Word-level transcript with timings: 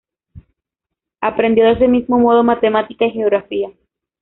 Aprendió 1.19 1.63
de 1.63 1.73
ese 1.73 1.87
mismo 1.87 2.17
modo 2.17 2.43
matemática 2.43 3.05
y 3.05 3.11
geografía. 3.11 3.69